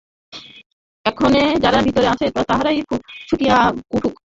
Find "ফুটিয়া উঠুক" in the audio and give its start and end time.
3.29-4.15